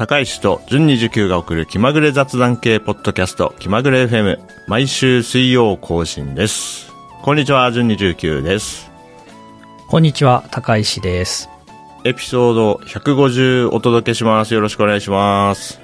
[0.00, 6.90] 高石と順29が送る気まぐれ雑談系ポッドキャスト気まぐれ FM 毎週水曜更新です。
[7.20, 8.90] こんにちは、順29です。
[9.88, 11.50] こんにちは、高石です。
[12.04, 14.54] エピソード150お届けします。
[14.54, 15.78] よろしくお願いします。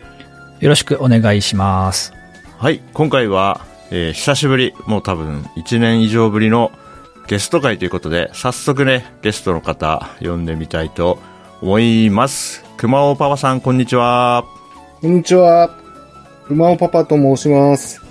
[0.61, 2.15] よろしくお願いします。
[2.57, 3.61] はい、今回は、
[3.91, 6.73] えー久しぶり、もう多分1年以上ぶりの
[7.27, 11.19] ゲスト会ということで、早速ね、ゲストの方呼んでみたいと
[11.61, 12.66] 思います。
[12.77, 14.45] 熊尾パパさん、こんにちは。
[15.01, 15.75] こんにちは。
[16.51, 18.03] 馬尾パパと申します。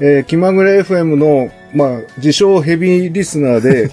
[0.00, 3.90] えー、気まぐれ FM の、まあ、自称ヘビーリスナーで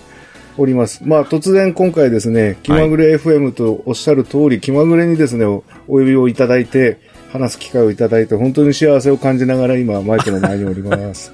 [0.56, 1.02] おります。
[1.04, 6.98] まあ、突然今回ですね、気まぐれ FM とおっしゃる通り、気まぐれにですね、おお呼びをいただいて、
[7.30, 11.30] 話す機会をいただいて、本当に幸せを感じながら今、マイクの前におります。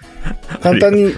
[0.62, 1.12] 簡単に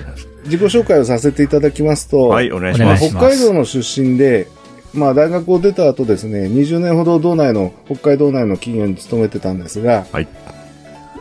[0.47, 2.59] 自己紹介をさせていただきますと、はい、お。
[2.59, 4.49] 願いします北海道の出身で、
[4.97, 10.29] まあ大学を出た後ですね、20年ほど道内の、北海道内の企業に勤めてたんですが、はい。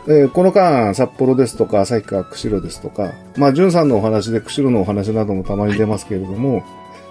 [0.08, 6.64] えーこの間、札幌ですとか、旭川、釧路ですとか、まあ、淳さんのお話で釧路のお話などもたまに出ますけれども、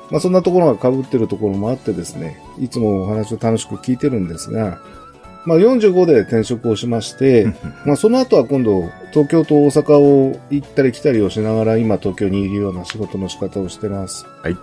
[0.09, 4.79] まあ、そんなところが被ってるところもあってですね、いつもお話を楽しく聞いてるんですが、
[5.45, 7.53] まあ、45で転職をしまして、
[7.85, 14.25] まあ、その後は今度、東京と大阪を行ったり来たりをしながら、今東京にいるような仕事の仕方をしてます。
[14.41, 14.57] はい。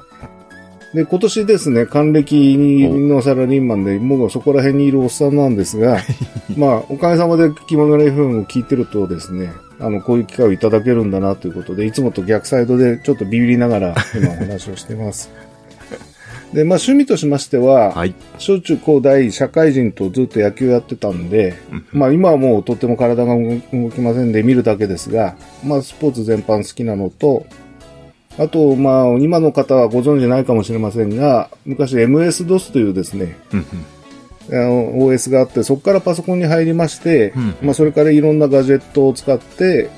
[0.94, 5.98] で、今年ですね、還暦のサラリーマンで、もうそこら辺にいるおっさんなんですが、
[6.56, 15.30] まあ、おかげさまで気まぐれ FM を聞いてるとですね、あの、こういう機会をいただけるんだなということで、いつもと逆サイドでちょっとビビりながら今お話をしてます。
[16.52, 18.14] で、まあ趣味としましては、はい。
[18.36, 21.54] 小中高大社会人とずっと野球やってたんで、
[21.92, 27.46] まあ今はもうとっても体が動きませんで見るだけですが、まあスポーツ全般好きなのと、
[28.38, 33.66] あと、まあ今の方はご存知ないかもしれませんが、昔 MS-DOS というですね、うんうん
[34.50, 39.88] あの OS があって、そこからパソコンに入りまして、うんまあそれからいろんなガジェットを使って、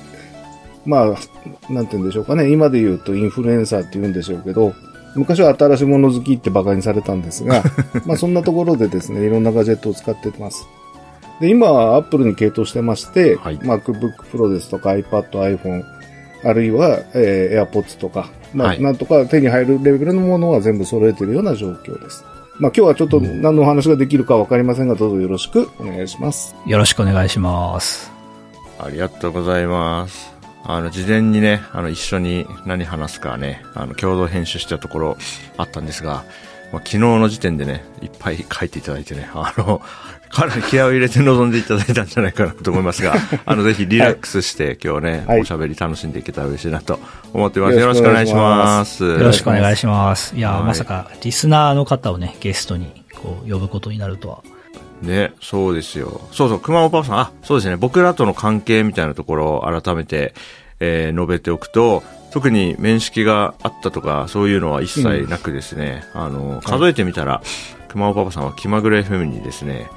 [0.85, 2.51] まあ、なんて言うんでしょうかね。
[2.51, 4.73] 今で言うとインフルエンサーって言うんでしょうけど、
[5.15, 7.63] 昔は新しいもの好きって馬鹿にされたんですが、
[8.05, 10.67] まあそんなところでですね、いろんなガジェットを使ってます。
[11.41, 15.83] で、今は Apple に系統してまして、はい MacBook Pro ですとか iPad、iPhone、
[16.45, 22.23] あるいは、えー AirPods とか、まあ、はいなんとか手に入るレベルのものは全部揃えているような状況です。
[22.59, 26.55] まあ今日はちょっと何のお話ができるかわかりませんが、どうぞよろしくお願いします。
[26.65, 28.11] よろしくお願いします。
[28.79, 30.35] ありがとうございます。
[30.67, 35.17] あの、事前にね、あの、一緒に何話すかね、あの、共同編集したところ
[35.57, 36.23] あったんですが、
[36.71, 39.81] まあ、昨日の時点でね、いっぱい書いていただいてね、あの、
[40.35, 43.15] かなり気合を入れて臨んでいただいたんじゃないかなと思いますが、
[43.45, 46.99] あの、ぜひリラックスして、今日ね、はいおしゃべり楽しんでいけたら嬉しいなと
[47.33, 47.77] 思ってます。
[47.77, 49.05] よろしくお願いします。
[49.05, 50.35] よろしくお願いします。
[50.35, 54.39] いやー、はいまさか、リスナーの方をね、ゲストに、こう、呼ぶことになるとは。
[55.01, 56.19] ね、そうですよ。
[56.33, 60.33] そうそう、熊本パパさん、あ、そうですね、僕らとの関係みたいなところを改めて、
[60.81, 67.41] えー述べておくと、特に面識があったとか、そういうのは一切なくですね、あの、数えてみたら、
[67.87, 69.87] 熊本パパさんは気まぐれ FM にですね、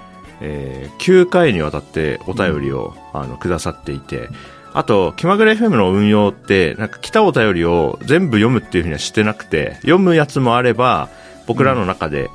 [0.40, 4.28] えー9回にわたってお便りを、あの、くださっていて、
[4.74, 11.08] あと、気まぐれ FM の運用って、なんか来たお便りを全部読むっていうふうにはしてなくて、読むやつもあれば、
[11.46, 12.28] 僕らの中で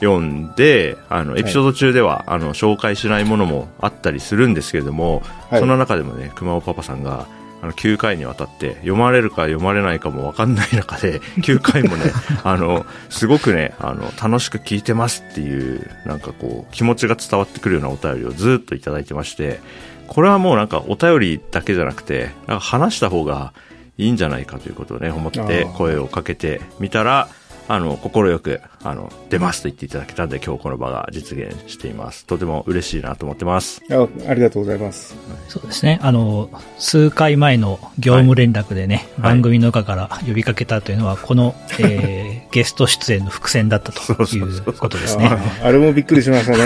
[0.00, 5.60] 読んで、あの、エピソード中では、あの、紹介しないものもあったりするんですけれども、はい。
[5.60, 7.26] その中でもね、熊尾パパさんが、
[7.64, 19.60] あの、9回にわたって、読まれるか読まれないかもわかんない中で、 9回もね、あの、すごくね、あの、楽しく聞いてますっていう、なんかこう、気持ちが伝わってくるようなお便りをずっといただいてまして、
[20.08, 23.54] これはもうなんかお便りだけじゃなくて、なんか話した方が
[23.96, 27.28] いいんじゃないかということをね、思って声をかけてみたら、
[27.66, 32.26] あの、心よく、あの、出ますと言っていただけたんで、今日この場が実現しています。
[32.26, 33.82] とても嬉しいなと思ってます。
[33.90, 35.16] あありがとうございます。
[35.48, 35.98] そうですね。
[36.02, 44.04] あの、数回前の業務連絡でね、はい番組の中から呼びかけたというのは、この、えー、 ゲスト出演の伏線だったとい
[44.40, 45.26] うことですね。
[45.26, 46.58] ああれもびっくりしましたね。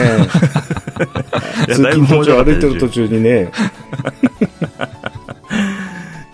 [1.68, 3.50] 通勤途中歩いてる途中にね、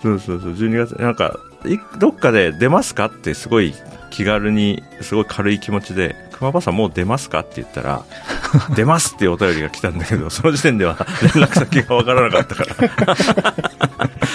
[0.01, 3.73] そうそうそう、12月、なんか、いどっかで出ますかってすごい
[4.15, 8.05] 気軽に、すごい軽い気持ちで、熊場さんもう出ますかって言ったら、
[8.73, 13.55] 出ますっていうお便りが来たんだけど、その時点では 連絡先がわからなかったから。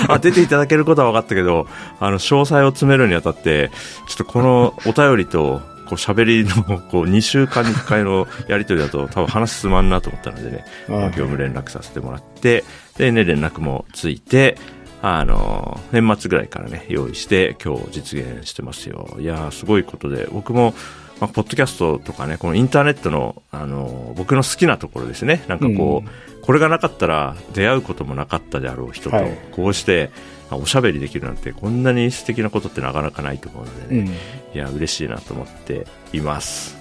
[0.09, 1.67] あ、出ていただけることは分かったけど、
[1.99, 3.71] あの、詳細を詰めるにあたって、
[4.07, 12.65] ちょっとこのお便りと、こう喋りの、こう、2週間に1回のやりとりだと、多分話進まんなと思ったのでね、業務連絡させてもらって、
[12.99, 14.59] でね、連絡もついて、
[15.03, 19.17] あの、年末ぐらいからね、用意して、今日実現してますよ。
[19.19, 20.75] いやー、すごいことで、僕も、
[21.21, 25.45] まあ、ポッドキャストとかね、このインターネットの、あの、僕の好きなところですね。
[25.49, 30.11] なんかこう、うんこれがなかったら出会うこともなかったであろう人とはい、こうして、
[30.51, 34.57] まあおしゃべりできるなんて、こんなに素敵なことってなかなかないと思うのでね、うん。
[34.57, 36.77] いや、嬉しいなと思っています。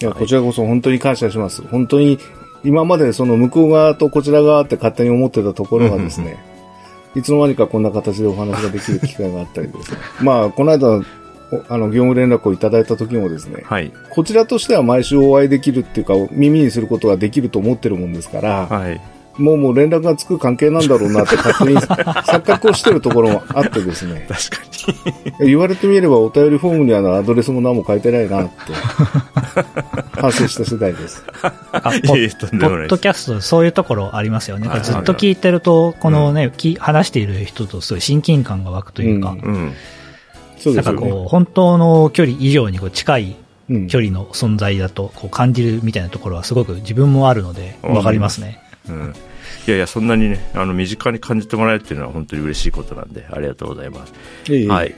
[0.00, 1.62] いや、こちらこそ本当に感謝します。
[1.62, 2.18] 本当に、
[2.64, 6.36] 今までその向こう側とこちら側って勝手に思ってたところがですね、
[7.18, 9.98] いつの間にかこんな形でお話ができる機会があったりですね。
[10.22, 11.02] まあ、この間、お
[11.68, 13.92] あの、業務連絡をいただいた時もですね、はい。
[14.10, 19.00] こちらとしては毎週お会いできるっていうか、耳にすることができると思ってるもんですから、はい。
[19.38, 24.68] もうもう連絡がつく関係なんだろうなって勝手に 錯覚をしてるところもあってですね、確か
[25.40, 28.72] 言われてみればお便りフォームにはアドレスも何も書いてないなって、
[30.20, 31.22] 反省した次第です。
[31.72, 32.02] あに。
[32.02, 32.14] ポ。
[32.14, 34.68] ッドキャスト、そういうところありますよね。
[34.68, 39.72] はいずっと聞いてると、このね、き話している人とすごい親近感が湧くというか、うんうん。
[40.58, 41.00] そうですよね。
[41.00, 43.36] なんかこう、本当の距離以上にこう近い
[43.70, 48.62] うん距離の存在だとこう感じるみたいなところはすごく自分もあるので、わかりますね。
[48.88, 49.14] うん。
[49.66, 54.12] いやいや、そんなにね、あの、身近に感じてもらえるっていうのは本当に嬉しいことなんで、ありがとうございます。
[54.48, 54.94] いえいえはい。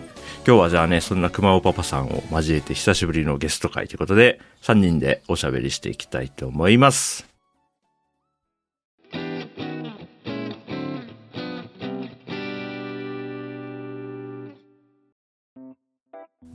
[0.47, 7.30] 今日はじゃあね、そんな熊尾パパさんを交えて久しぶりのゲスト会ということで、3人でおしゃべりしていきたいと思います。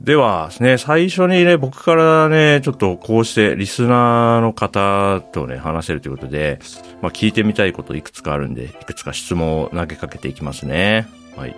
[0.06, 6.60] ではですね、最初にね、僕からね、ちょっとこうしてリスナーの方とね、話せるということで、
[7.02, 11.08] まあ聞いてみたいこといくつかあるんで、いくつか質問を投げかけていきますね。
[11.36, 11.56] はい。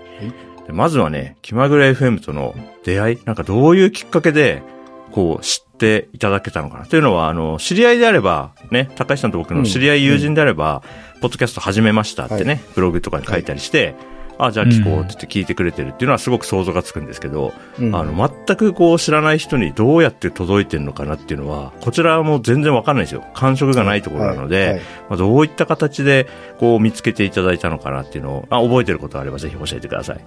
[0.66, 2.54] でまずはね、気まぐれ FM との
[2.84, 4.62] 出会いなんかどういうきっかけで、
[5.12, 6.86] こう、知っていただけたのかな。
[6.86, 10.82] というのは、あの、知り合いであれば、ね、高橋さんと僕の知り合い友人であれば、
[11.20, 13.94] ポッドキャスト始めましたってね、はブログとかに書いたりして、
[14.38, 23.24] あ、じゃあ聞こうって言って聞いてくれてるっていうのはすごく想像がつくんですけど、うんあの、全くこう知らない人にどうやって届いてるのかなっていうのは、こちらはもう全然わかんないですよ。
[23.34, 26.26] 感触がないところなので、はいはいまあ、どういった形で
[26.58, 30.20] こう見つけていただいたのかなっていうのを、あ覚えてることがあればぜひ教えてください。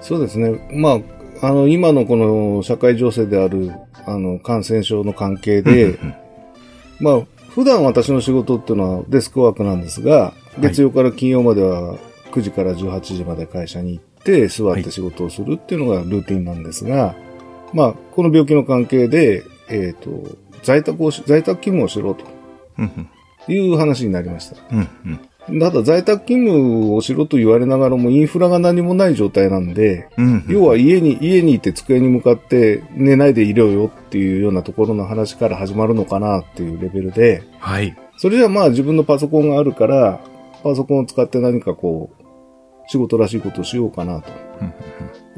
[0.00, 0.68] そうですね。
[0.72, 1.00] ま
[1.40, 3.72] あ、あの、今のこの社会情勢である、
[4.06, 5.98] あの、感染症の関係で、
[7.00, 7.20] まあ、
[7.50, 11.96] 普段私の仕事っていうのはデスクワークなんですが、月曜から金曜までは
[12.38, 17.14] 9時から18時まで会社に行って座って仕事をするっていうのがルーティンなんですが、
[17.72, 20.10] まあ、この病気の関係で、えっ、と、
[20.62, 22.24] 在宅をし、在宅勤務をしろと
[22.78, 23.08] うん
[23.48, 24.56] いう話になりました。
[24.70, 24.88] うん
[25.48, 25.60] うん。
[25.60, 30.44] ただ在宅勤務をしろと言われながらもインフラが何もない状態なんで、うん。
[30.48, 37.96] 要は家に、家にいて机に向かって寝ないでいろよっていうようなところの話から始まるのかなっていうレベルで、はい。
[38.18, 40.20] それじゃあまあ自分のパソコンがあるから、
[40.62, 42.27] パソコンを使って何かこう、
[42.88, 44.30] 仕事らしいことをしようかなと
[44.60, 44.72] うん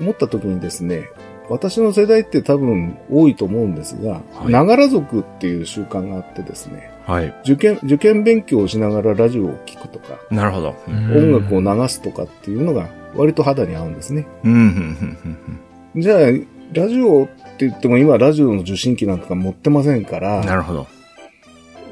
[0.04, 1.08] 思った時にですね、
[1.50, 7.34] 私の世代って多分多いと思うんですが、はいながら族っていう習慣があってですね、はい。
[7.44, 10.74] 受験、受験勉強をしながらラジオを聞くとか、なるほど。
[10.88, 14.26] うん音楽を流すとかっていうのが割と肌に合うんですね。
[15.96, 16.18] じゃあ、
[16.72, 17.26] ラジオっ
[17.58, 20.86] て言っても今ラジオの受信機なんか持ってませんかうんなら、るほど。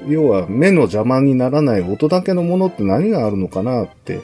[0.06, 4.20] 要は目の邪魔にならない音だけのものって何があるのかなって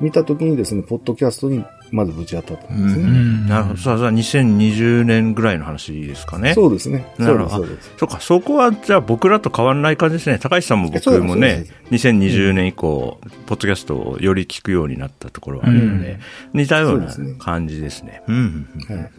[0.00, 3.08] 見たときにですね、ポッドキャストにまずぶち当たったんですうね。
[3.08, 3.76] んなるほど。
[3.78, 6.54] さあ、さあ、2020年ぐらいの話ですかね。
[6.54, 7.06] そうですね。
[7.18, 7.92] なるほどそうです。
[7.96, 10.38] そうか、そこは、じゃあ僕らと変わらない感じですね。
[10.38, 16.18] 高橋さんも僕もねです、2020年以降、ポッドキャストをより聞くようになったところはあるので、
[16.52, 18.22] 似たようなそうですね感じですね。
[18.28, 19.10] うんうんうんはい。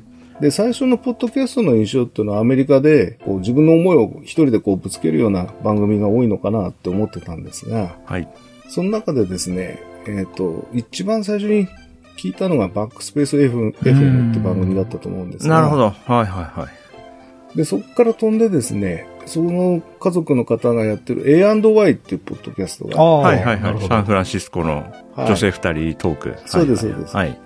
[0.42, 8.28] で、最初のポッドキャストの印象っていうのはアメリカでこう自分の思いを一人でこうぶつけるような番組が多いのかなって思ってたんですが、はい。
[8.70, 11.68] その中でですね、えっ、と、一番最初に
[12.18, 15.90] 聞いたのがバックスペース FM, FM って番組だったと思うんですが、なるほど。
[15.90, 16.68] はいはいは
[17.54, 17.58] い。
[17.58, 23.88] で、そこから飛んでですね、その家族の方がやってる A&Y っていうポッドキャストが、ああ、はいはいはい。
[23.88, 26.36] サンフランシスコの女性二人トーク。
[26.46, 27.40] そうですはいはいそうですはい。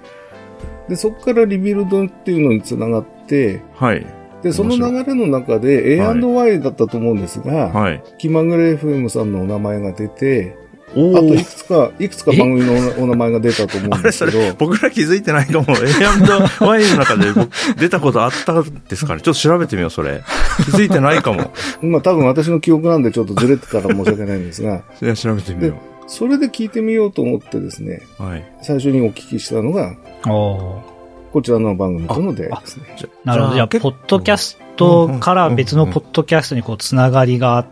[0.90, 4.06] で、そこからリビルドっていうのにつながって、はい。
[4.44, 8.04] で、その流れの中ではい A&Y だったと思うんですが、はい。
[8.18, 10.61] 気まぐれ FM さんのお名前が出て、お
[10.92, 11.62] あといくー。
[11.62, 15.66] つか、いくつか番組のおお名前が出たと思うんですけど、僕ら気づいてないかも。
[16.62, 20.24] A&Y の中で僕出たことあったんですかねちょっと調べてみよう、それ。
[20.66, 21.52] 気づいてないかも。
[21.82, 25.76] まあ多分私の記憶なんでちょっとずれてたら申し訳ないんですが、いや、調べてみよ
[26.08, 28.24] それで聞いてみようと思ってですね、う。
[28.24, 28.44] はい。
[28.62, 32.84] 最初にお聞きしたのが、こちらの番組との出会いですね。
[33.24, 33.56] なるほど。
[33.56, 37.66] じゃあ、ポッドキャストから別のポッドキャストにこう、つながりがあっ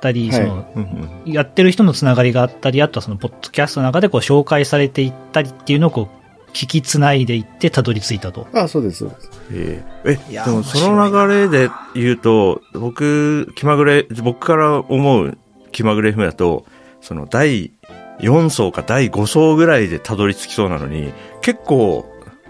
[0.00, 6.20] たり、はいその、うんうんやってる人のつながりがあったり、あとはその、ポッドキャストの中でこう、紹介されていったりっていうのをこう、
[6.52, 8.48] 聞きつないでいってたどり着いたと。
[8.52, 9.30] あ、そうです、そうです。
[9.52, 15.38] ええでもその流れで言うと、僕、気まぐれ、僕から思う
[15.72, 16.64] 気まぐれ FM だと、
[17.00, 17.72] その第
[18.20, 22.04] 4層か第5層ぐらいでたどり着きそうなのに、結構、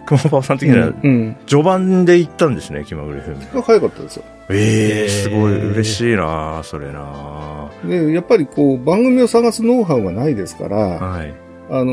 [0.07, 1.37] 熊本さん的にはうん。
[1.47, 3.57] 序盤で行ったんですね、気まぐれ FM。
[3.57, 3.63] うん。
[3.63, 4.25] 早かったですよ。
[4.51, 11.35] ええへーすごい嬉しいなそれなで、やっぱりこう、番組を探すノウハウがないですから、はい。
[11.71, 11.93] あの、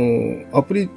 [0.58, 0.90] アプリ、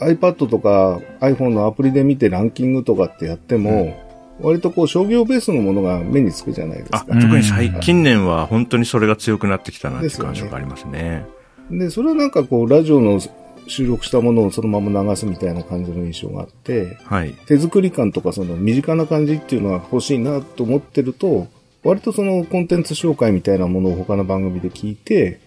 [0.00, 4.02] iPad とか iPhone のアプリで見てランキングとかってやっても、
[4.40, 7.06] 割とこう商業ベースのものが目につくじゃないですあ、か。
[7.06, 11.24] 特に最近年は本当にそれが強くなってきたなっていう感触がありますね。
[11.70, 13.20] で、それはなんかこう、ラジオの
[13.66, 17.32] 収録したものをそのまま流すみたいな感じの印象があって、はい。
[17.46, 21.48] 手作り感とかその身近な感じっていうのは欲しいなと思ってると、
[21.84, 25.40] 割とそのコンテンツ紹介みたいなものを他の番組で聞いて、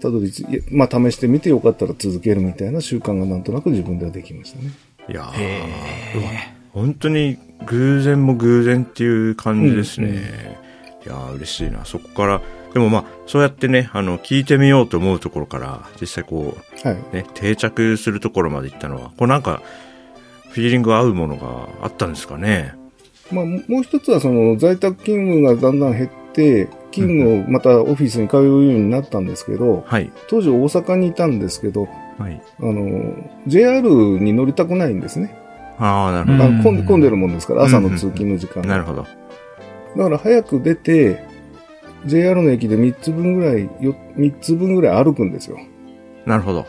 [0.00, 0.30] たどり
[0.70, 4.70] まあ試してみてよかったら続けるみたいな習慣がなんとなく自分ではできましたね。
[5.08, 5.36] いやー
[6.72, 10.08] 本当に偶然も偶然っていう感じですね。
[10.08, 10.18] うんう
[10.62, 10.66] ん
[11.06, 11.84] いやー嬉しいな。
[11.84, 12.42] そこから、
[12.74, 16.94] でもまあ、そうやってね、あの、聞いてみようと思うところから、実際こはい。
[16.94, 19.62] う、ね、定着するところまで行ったのは、こうなんか、
[20.50, 22.74] フィーリング合うものがあったんですかね？
[23.32, 30.10] まあ、もう一つはその在宅勤務がだんだん減って、勤務をまたオフィスに通うようになったんですけど、はい。
[30.28, 32.40] 当時大阪にいたんですけど、はい。
[32.60, 33.14] あの、
[33.46, 33.82] JR
[34.20, 35.36] に乗りたくないんですね。
[35.78, 36.84] ああ、なるほうんど。
[36.84, 39.06] 混んでるもんですから、朝の通勤の時間がなるほど。
[39.96, 41.22] だから早く出て、
[42.06, 45.58] JR の駅で3つ分ぐらい、よ3つ分ぐらい歩くんですよ。
[46.24, 46.66] なるほど。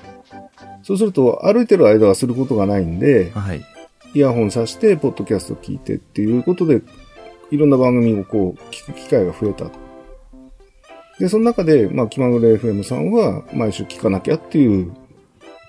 [0.83, 3.61] そうすると、歩いてる間はすることがないんで、はい。
[4.13, 6.81] イヤホンさして、ポッドキャスト聞いてっていうことで、
[7.51, 9.69] いろんな番組をこう、聞く機会が増えた。
[11.19, 14.93] で、その中で、まあ、気まぐれ FM さんは、毎週聞かなきゃっていう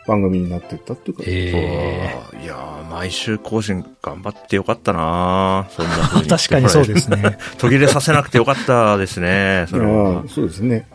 [0.08, 5.92] 番組になっていったっていうか、えそういやー毎週更新頑張ってよかったなそんな
[6.26, 7.36] 確かにそうですね。
[7.58, 9.66] 途切れさせなくてよかったですね。
[9.68, 10.24] それは。
[10.26, 10.86] そうですね。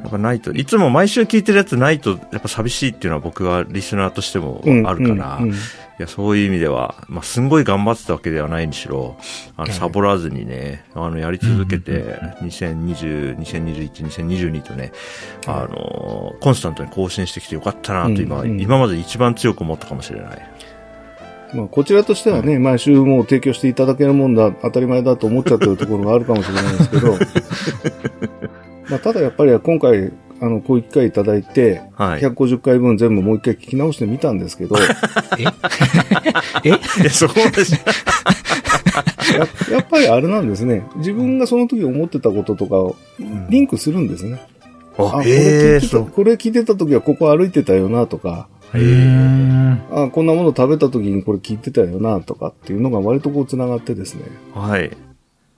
[0.00, 0.02] うん。
[0.02, 5.54] やっぱないと、いつも毎週聞いてるやつないと、やっぱ寂しいっていうのは僕はリスナーとしてもうんあるから、うんうん。
[5.54, 5.56] い
[5.98, 9.16] や、そういう意味では、まあ、すんごい頑張ってたわけではないにしろ、
[9.56, 14.92] あの、はいサボらずにね、あの、やり続けて、2020、2021、2022とね、
[15.46, 18.60] あの、コンスタントに更新してきてよかったなと今、うんうん。
[18.60, 20.50] 今まで一番強く思ったかもしれない。
[21.54, 27.18] まあ、こちらとしてはね、毎週もう提供していただけるもんだ、当たり前だと思っちゃってるところがあるかもしれないですけど、
[28.90, 32.20] まあ、ただやっぱり今回、あの、こういう機会いただいて、はい。
[32.20, 34.76] い150回分全部もう一回聞き直してみたんですけど、
[35.38, 35.44] え？
[36.64, 36.68] え？
[37.04, 37.78] や、そこまでしや
[39.70, 40.82] やっぱりあれなんですね。
[40.96, 42.96] 自分がその時思ってたこととかを
[43.48, 44.40] リンクするんですね。
[44.98, 46.10] あ、あ、これへえ、聞いてた、そう。
[46.10, 48.48] これ聞いてた時はここ歩いてたよなとか。
[49.90, 54.22] あ、こんなもの食べた時にこれ聞いてたよなとかっていうのが割とこう繋がってですね。
[54.54, 54.90] はい。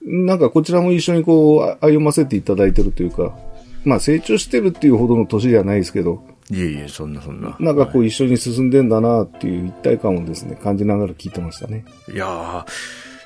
[0.05, 3.35] なんかこちらも一緒にこうあ歩ませていただいてるというか、
[3.83, 7.55] まあ成長してるっていうほどの年ではないですけど、いえいえ、そんなそんな。
[7.59, 11.85] なんかこはう一緒に進んでんだなっていう一体感をですね、感じながら聞いてましたね。
[12.09, 12.65] い、いやー、い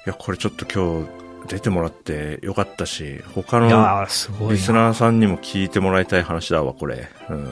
[0.05, 4.83] や、これちょっと今日出てもらってよかったし、他のいやー、すごいリスな。
[4.83, 7.07] ナーさんにも聞いてもらいたい話だわ、これ。
[7.29, 7.37] うん。
[7.37, 7.47] い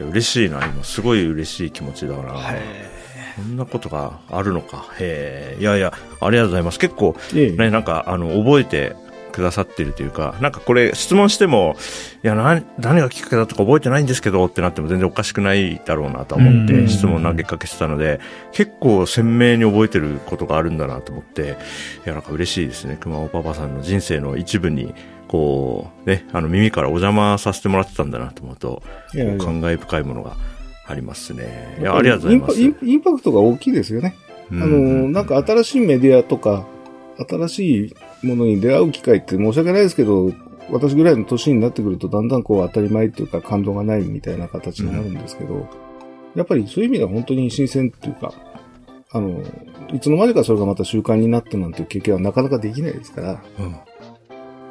[0.00, 0.82] や嬉しいな、今。
[0.82, 2.34] すごい嬉しい気持ちだな。
[3.36, 4.86] こんなことがあるのか。
[4.98, 5.60] へえ。
[5.60, 6.78] いやいや、ありがとうございます。
[6.78, 8.94] 結構、ね、なんか、あの、覚えて
[9.32, 11.74] くださってるというか、なんかこれ質問しても、
[12.22, 18.20] いや、な、何がきっかけだとか覚えてないんですけどってなっても全然おかしくないだろうなと思っうんて質問投げかけてたので、
[18.52, 21.56] 結構鮮明に覚えてることがあるんだなと思って、
[22.04, 22.96] いや、なんか嬉しいですね。
[23.00, 24.94] 熊尾パパさんの人生の一部に、
[25.28, 30.36] こう、ね、あの耳からお邪魔させてもらってたんだなと思うと、感慨深いものが
[30.86, 31.76] ありますね。
[31.80, 32.60] いや、ありがとうございます。
[32.60, 34.16] インパインインパクトが大きいですよね。
[34.52, 36.66] ああの、なんか新しいメディアとか、
[37.28, 40.32] 新しいものに出会う機会って申し訳ないですけど、
[40.70, 45.68] 私ぐらいの年になってくるとだんだんこう当たり前っていうか感動がないみたいな形になるんですけど、
[46.34, 48.32] やっぱりそういう意味では本当に新鮮っていうか、
[49.12, 49.42] あの、
[49.92, 53.76] いつの間にかそれがまた習慣になってなんていう経験はなかなかできないですから、うん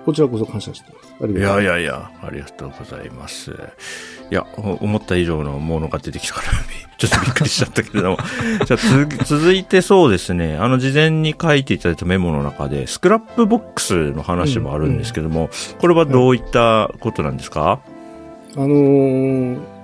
[0.05, 1.13] こちらこそ感謝してます。
[1.21, 3.51] ありいがとうやいやいや、ありがとうございます。
[4.31, 6.47] いや、お思った以上のものが出てきたから、
[6.97, 8.17] ちょっとびっくりしちゃったけれども。
[8.65, 17.79] じゃあ続続いてそうですね、あの事前に書いていただいたメモの中で、スクラップボックスの話もあるんですけども、これはどういったことなんですか、
[18.55, 19.80] あのー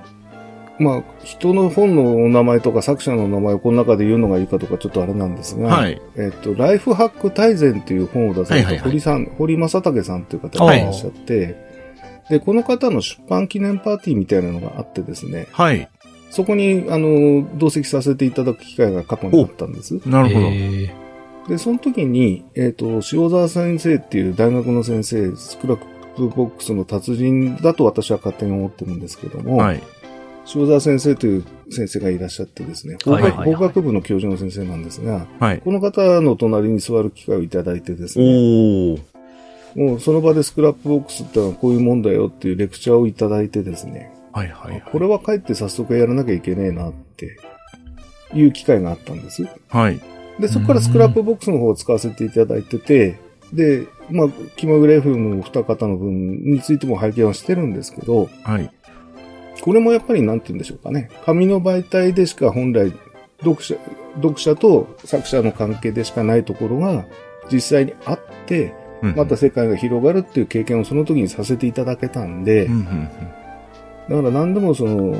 [0.79, 11.67] まあ、人の本のお名前とか作者の名前をこの中で言うのがいいかとかちょっとあれなんですが、はいえっと、ライフハック大全っていう本を出された堀さん、堀正武さんっていう方がいらっしゃって、
[12.29, 15.89] で、この方の出版記念パーティーみたいなのがあってですね、はい。
[16.29, 19.95] そこに、あの、同席させていただく機会が過去にあったんです。
[20.05, 20.47] なるほど。
[20.51, 20.93] え
[21.47, 25.79] で、その時に、えっ、と、塩沢先生っていう大学の先生、スクラッ
[26.17, 29.81] プボックスの達人だと私は勝手に思ってるんですけども、はい。
[30.55, 35.59] 塩沢先生という先生がいらっしゃってですね、法学,、はいはいはい法学部の教授の先生なんですが、はい。
[35.59, 39.03] この方の隣に座る機会をいただいてですね。
[39.75, 44.83] もうその場で Scrapbox ってのはこういうもんだよっていうレクチャーをいただいてですね、はいはいはい。
[44.91, 47.37] これは帰って早速やらなきゃいけねえなって
[48.33, 49.45] いう機会があったんです。
[49.67, 49.99] はい。
[50.39, 53.19] で、そこから Scrapbox の方を使わせていただいてて、
[53.53, 58.71] で、まあ、気まぐれ FM の二方の分についても拝見はしてるんですけど、はい。
[59.67, 61.09] これもやっぱりなんて言うんでしょうかね。
[61.25, 62.93] 紙の媒体でしか本来
[63.41, 63.75] 読者、
[64.15, 67.05] 読者と作者の関係でしかないところが
[67.51, 73.09] 実際にあって、うんまた世界が広がるっていう経験をその時にさせていただけたんで、うんうん
[74.09, 75.17] だから何でもその、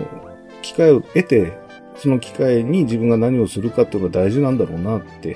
[0.61, 1.51] 機会を得て、
[1.97, 5.35] その機会に自分が何をするかっていうのが大事なんだろうなって、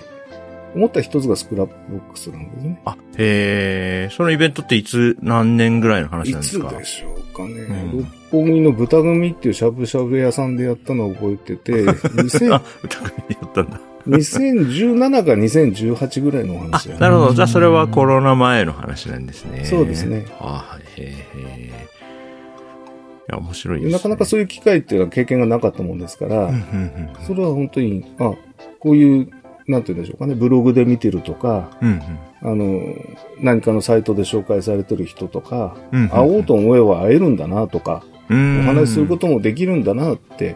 [0.75, 2.81] 思った一つがスクラップボックスなんですね。
[2.85, 6.69] あ、へえ、そのイベントっていつ、何年ぐらいの話いなんですか？
[6.69, 7.61] つでしょうかね。
[7.93, 13.79] うん六本木の豚組っていうしゃぶしゃぶ屋さんでやったのを覚えてて、 2000あ、歌組やったんだ。
[14.07, 17.33] 2017か2018ぐらいのお話だねなるほど。
[17.33, 19.63] じゃあそれはコロナ前の話なんですね。
[19.65, 21.01] そうですねはい。
[21.01, 21.67] へえ。
[21.67, 21.71] い
[23.27, 23.93] や、面白いです、ね。
[23.93, 26.51] なかなかそういう機会っていうのは経験がなかったもんですから、
[27.27, 28.33] それは本当に、あ、
[28.79, 29.29] こういう、
[29.71, 32.01] なんて言うんでしょうかね、ブログで見てるとか、うん
[32.43, 32.95] あの、
[33.39, 36.09] 何かのサイトで紹介されてる人とか、うん。
[36.09, 38.61] 会おうと思えば会えるんだなとか、うん。
[38.61, 40.55] お話しすることもできるんだなって、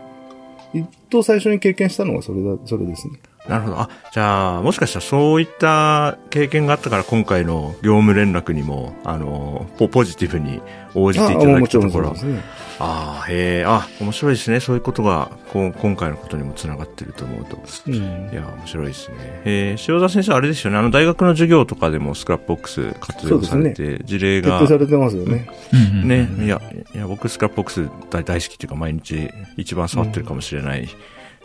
[0.74, 3.20] 一等最初に経験したのがそれだ、それですね。
[3.48, 3.80] なるほど。
[3.80, 10.62] あ、じゃあ、もしかしたらそういった経験があったから今回の業務連絡にも、あの、ポポジティブに
[10.96, 12.16] 応じていただもちろけたところ。
[12.80, 14.60] ああ、へえ、あ、面白いですね。
[14.60, 17.58] そういうことが、こう今回のことにもつながってると思うと。
[17.88, 19.16] うんいや、面白いですね。
[19.46, 20.78] えー、塩田先生、あれですよね。
[20.78, 25.48] あの、大学の授業とかでもスクラップボックス活用されて、事例が徹底、されてますよね。
[25.72, 26.62] うんうんね、いや、
[26.94, 30.90] いや、僕 Scrapbox 大大好きっていうか、毎日一番触ってるかもしれない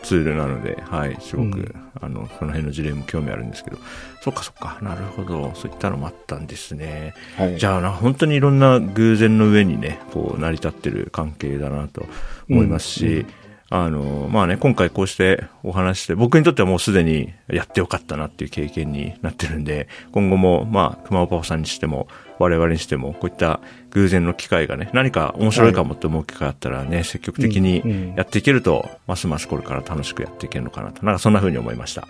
[0.03, 1.75] ツールなので、はい、すごく、うん。
[2.01, 3.77] あの、その辺の事例も興味あるんですけど、
[4.21, 7.13] そっかそっか、なるほど、そういったのもあったんですね。
[7.37, 7.57] はい。
[7.57, 12.05] じゃあな、本当にいろんな偶然の上にね、こう、成り立ってる関係だなと
[12.49, 13.25] 思いますし、うんうん。
[13.69, 22.07] あの、まあね、今回こうしてお話しして、僕にとってはもうすでにやってよかったなっていう経験になってるんで、今後も、まあ、くまおパパさんにしても、
[22.41, 23.59] 我々にしても、こういった
[23.91, 32.07] 偶然の機会がね、何か面白いかもって思う機会あったらね、積極的にうんうんやっていけると、ますますこれから楽しくやっていけるのかなと、なんかそんな風に思いました。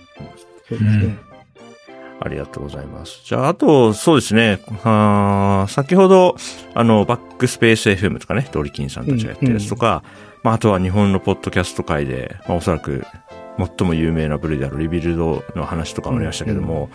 [0.67, 1.17] そうですね。
[2.23, 3.21] ありがとうございます。
[3.25, 4.59] じゃあ、あと、そうですね。
[4.83, 6.35] あー先ほど、
[6.75, 10.03] あの、バックスペース FM とかね、ドリキンさんたちがやってるやつとか、
[10.43, 13.03] まあ、あとは日本のポッドキャスト界で、まあ、おそらく、
[13.57, 16.89] 最も有名な部類であるリビルドの話とかもありましたけども、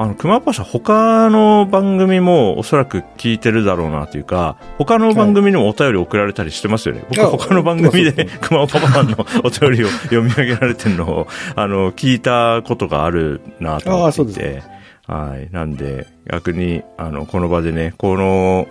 [0.00, 7.04] あの、熊パ社他の番組もおそらく聞いてるだろうなというか、他の番組にもお便り送られたりしてますよね。
[7.08, 14.62] 僕はあ他の番組で熊尾パパさんのお便りを読み上げられてるのを、 あの、聞いたことがあるなと思っていあそうて、
[15.08, 15.52] はい。
[15.52, 18.68] なんで、逆に、あの、この場でね、この、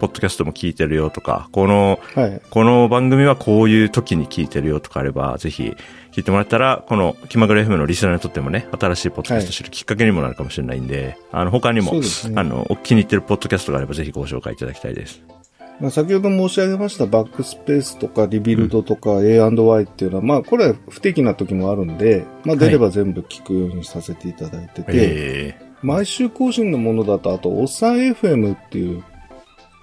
[0.00, 2.42] ポッドキャストも聞いてるよとか、この、はい。
[2.50, 5.76] この番組はこういう時に聞いてるよとかあれば、ぜひ
[6.16, 12.00] 聞いてもらったら、この気まぐれ FM のリスナーにとってもね、新しいポッドキャスト知るきっかけにもなるかもしれないんで、あの、他にも、ね
[12.36, 15.22] あの、お気に入ってるポッドキャストがあればぜひご紹介いただきたいです。
[15.78, 29.04] まあ、先ほど申し上げましたバックスペースとかリビルドとか A&Y っていうのは、まあこれは不適な時もあるんで、まあ出れば全部聞くようにさせていただいてて、え毎週更新のものだと、あと、おっさん FM っていう、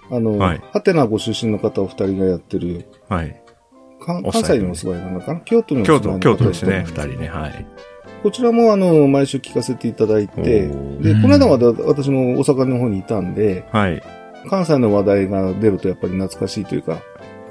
[0.09, 3.42] あの、はいハテナご出身の方お二人がやってる、ー、はい。
[4.03, 5.39] 関西にもお住まいなのかな？
[5.41, 7.65] 京都にもお京都、京都ですね、二人ね、はい。
[8.21, 10.43] こちらもあの、毎週聞かせていただいて、お
[11.01, 14.01] で、ーこの間まで私も大阪の方にいたんで、はい。
[14.49, 17.01] 関西の話題が出るとやっぱり懐かしいというか、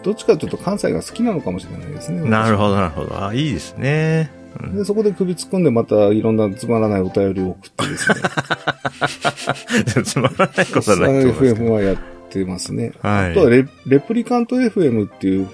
[0.02, 2.28] どっちかというと関西が好きなのかもしれないですね。
[2.28, 3.24] なるほど、なるほど。
[3.24, 4.30] あ、いいですね。
[4.36, 4.42] うん
[4.76, 8.08] で、そこで首突っ込んでまたいろんなつまらないお便りを送ってです
[9.96, 10.04] ね。
[10.04, 11.96] つまらないことはないと思いますけ FM はやっ
[12.28, 12.92] てますね。
[13.00, 15.48] はいあとはレレプリカント FM っていう、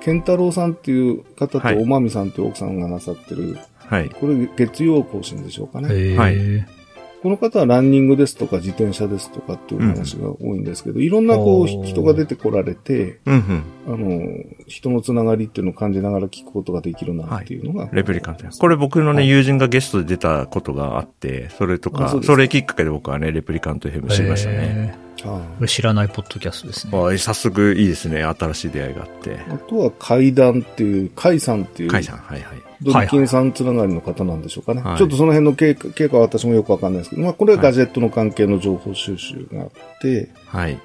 [0.00, 3.60] ケンタロウさんっていう方はいとおまみさんという奥さんがなさってる、ど。
[3.78, 4.10] はい。
[4.10, 6.16] これ月曜更新でしょうかね。
[6.16, 6.78] はい
[7.22, 13.94] この方はランニングですとか自転車ですとかっていう話が多いんですけど、いろんなこう人が出てこられて、うんうん。
[13.94, 17.88] あの、人のつながりっていうのを感じながら聞くことができるなっていうのが。
[17.92, 18.46] レプリカント。
[18.48, 25.07] これ僕のね、はい友人がゲストで出たことがあって、それとか、それきっかけで僕はね、レプリカント FM 知りましたね。
[25.24, 26.92] あ知らないポッドキャストですね。
[26.96, 28.22] あ早速いいですね。
[28.24, 29.40] 新しい出会いがあって。
[29.50, 32.58] あとは階段っていう、階さんっていう、カイさん、はいはい。
[32.82, 34.82] ドリキンさんつながりの方なんでしょうかね。
[34.82, 40.78] はいちょっとその辺の経過経過は私もよくわかんないですけど、まあこれはガジェットの関係の情報収集があって、はい。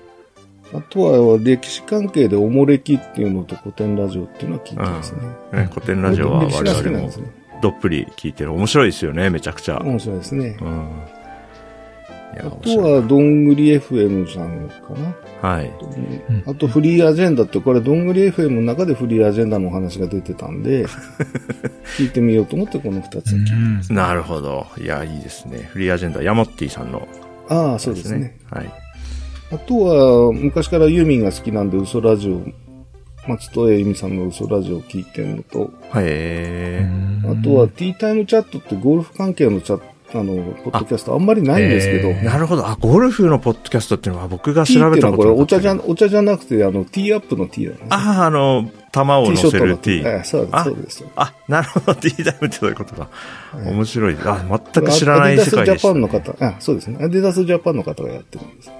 [0.74, 5.20] あとは歴史関係でおもれきっていうのと古典ラジオっていうのは聞いてますね。
[5.54, 7.12] ね古典ラジオは我々も。
[7.62, 8.54] どっぷり聞いてる。
[8.54, 9.80] 面白いですよね、めちゃくちゃ。
[9.80, 10.66] 面白いですねう。
[10.66, 10.90] ん。
[12.40, 12.82] あと。
[12.82, 14.94] は、どんぐり FM さんか
[15.42, 15.50] な。
[15.50, 15.68] はい。
[15.68, 20.86] うんあと、フリーアジェンダって、これ、どんぐり FM の中でフリーアジェンダのお話が出てたんで、
[21.98, 23.90] 聞いてみようと思って、この二つを聞いてます。
[23.90, 24.66] うんなるほど。
[24.82, 25.70] いや、いいですね。
[25.72, 27.08] フリーアジェンダ、ヤモッティさんの
[27.50, 28.38] ああ、そうですね。。
[28.50, 28.72] はい。
[29.52, 29.80] あと
[30.28, 32.42] は、昔からユーミンが好きなんで、嘘ラジオ、
[33.30, 36.06] 松任谷由実さんの嘘ラジオを聞いてるのと、はい。
[36.08, 39.86] えーあとは、ティータイムチャットってゴルフ関係のチャット、
[40.20, 42.68] あの、ポッドキャストあんまりないんですけど、えーなるほど。
[42.68, 47.90] あ、ゴルフのポッドキャストっていうのは僕が調べたことお茶じゃ、お茶じゃなくて、あの、ティーアップのティーなんですね。
[47.90, 49.92] たああ、あの、玉をティー乗せるショットの T。
[50.06, 51.06] ええそうあそうです。
[51.16, 51.96] あ、なるほど。
[51.96, 53.08] T タイムってそういうことだ。
[53.66, 54.18] い面白い。
[54.24, 56.98] あ、全く知らない世界でしたアディダスジャパンの方、あ、そうですね。
[57.02, 58.72] アディダスジャパンの方がやってるんです。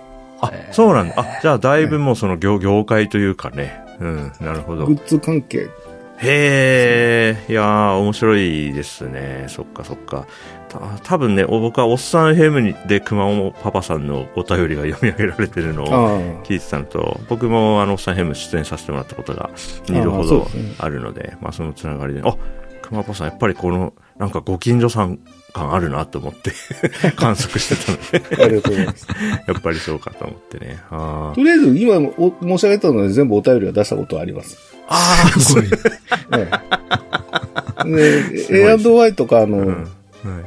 [0.42, 1.16] あ、そうなんだ。
[1.18, 3.82] あ、じゃあだいぶもうその業業界というかね。
[4.00, 4.94] うん、なるほどグ。
[4.94, 5.68] ッズ関係。
[6.24, 9.46] へえ、いやー、面白いですね。
[9.50, 10.26] そっかそっか。
[10.70, 15.88] た多分ね、お僕はおっさんヘムにで熊本パパさんのお便りが読み上げられてるのを。
[16.44, 19.50] 聞いてたのと、僕もあのおっさんヘム出演させてもらったことが
[19.86, 22.36] 2度ほどああそうであるので、まあそのつながりで、あ、
[22.82, 25.20] 熊パパさんやっぱりこの、なんかご近所さん
[25.54, 26.52] 感あるなと思って
[27.16, 27.98] 観測してたの
[28.38, 29.08] で、ありがとうございます。
[29.48, 30.80] やっぱりそうかと思ってね。
[30.90, 34.58] とりあえず、今お申し上げたので全部お便りは出したことはあります。
[34.88, 35.66] あー、すごい。
[36.36, 36.84] ええ
[37.86, 39.68] で、A&Y とか、あの、うん。
[39.68, 39.88] はい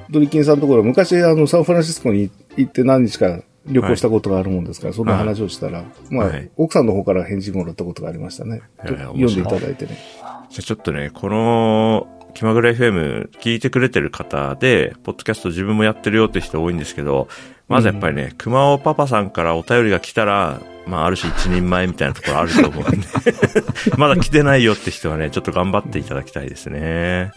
[0.08, 8.62] ドリキンさんのところ、昔、あの、サンフランシスコに行って何日か旅行したことがあるもんですから、そんな話をしたら、まあ、はい奥さんの方から返事もらったことがありましたね。
[8.78, 9.98] 読んでいただいてね。
[10.20, 17.28] じゃあちょっとね、この、気まぐれ FM 聞いてくれてる方で、ポッドキャスト自分もやってるよって人多いんですけど、
[17.66, 23.06] まずやっぱりね、熊尾パパさんからお便りが来たら、まあある種一人前みたいなところあると思うんで、
[23.96, 27.32] まだ来てないよって人はね、ちょっと頑張っていただきたいですね。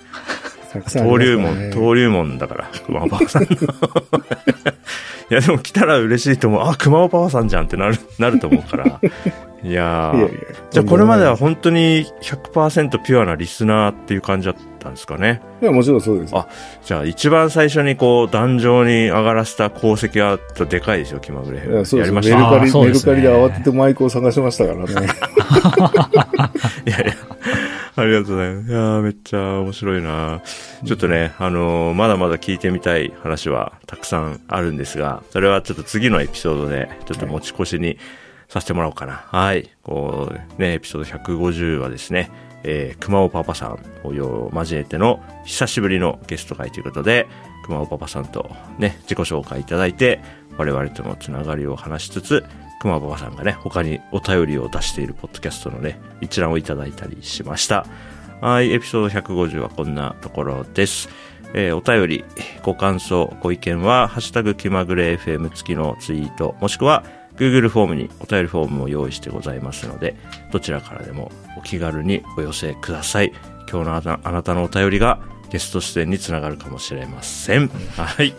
[0.76, 3.48] 登竜門、登竜門だから、熊尾パパさんの。
[5.32, 6.70] いや、でも来たら嬉しいと思う。
[6.70, 9.00] あ、熊尾パパさんじゃんってなる、なると思うから。
[9.63, 10.39] いやーいやいや
[10.72, 15.41] じゃあこれまでは本当に100%ピュアなリスナーっていう感じだったんですかね。
[15.62, 16.36] いや、もちろんそうです。
[16.36, 16.48] あ
[16.86, 21.58] じゃあ一番最初にこう、壇上に上がらせた功績はでかいですよ、気まぐれ。
[21.58, 22.41] いやそうですやりましたね。
[22.41, 24.86] メルカリ、ねメルカリで慌ててマイクを探しましたからね。
[26.86, 27.13] いやいや、
[27.95, 28.69] ありがとうございます。
[28.69, 30.41] いやーめっちゃ面白いな
[30.86, 37.98] ちょっとね、あのーまだまだ聞いてみたい話はたくさんあるんですが、それはちょっと次のエピソードで、ちょっと持ち越しに
[38.50, 39.24] させてもらおうかな。
[39.28, 39.70] はい。
[39.84, 42.30] こう、ね、エピソード150はですね、
[42.64, 47.28] えー、熊尾パパさんを交えての久しぶりのゲスト会ということで、
[47.66, 50.20] 熊尾パパさんとね、自己紹介いただいて、
[50.58, 52.44] 我々とのつながりを話しつつ、
[52.82, 57.86] 熊尾パパさんがね、他にお便りを出しているポッドキャストのね、一覧をいただいたりしました。
[58.42, 61.10] はい、エピソード150はこんなところです。
[61.54, 62.26] えーお便り、
[62.64, 67.04] ご感想、ご意見は、ハッシュタグ気まぐれ FM 付きのツイート、もしくは、
[67.39, 70.15] Google フォームにお便りフォームを用意してございますので、
[70.52, 73.32] どちらからでもお気軽にお寄せください。
[73.71, 77.69] 今日のあなあなたのお便りがゲスト出演につながるかもしれません。
[77.95, 78.34] はい。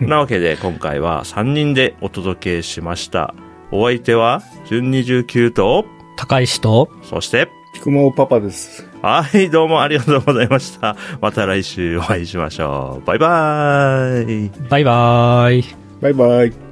[0.00, 3.34] なわけで今回は3人でお届けしました。
[3.70, 5.84] お相手は、順29と、
[6.16, 7.48] 高石と、そして、
[7.82, 8.88] 熊尾パパです。
[9.02, 10.96] はい、どうもありがとうございました。
[11.20, 13.06] また来週お会いしましょう。
[13.06, 14.50] バイバーイ。
[14.68, 15.64] バイバーイ。
[16.00, 16.67] バイバイ。